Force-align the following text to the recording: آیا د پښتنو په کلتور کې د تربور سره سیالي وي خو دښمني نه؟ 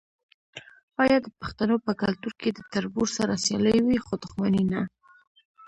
آیا 1.03 1.17
د 1.21 1.27
پښتنو 1.39 1.75
په 1.85 1.91
کلتور 2.01 2.33
کې 2.41 2.49
د 2.53 2.59
تربور 2.73 3.07
سره 3.17 3.41
سیالي 3.43 3.77
وي 3.87 3.97
خو 4.05 4.13
دښمني 4.23 4.63
نه؟ 4.71 4.81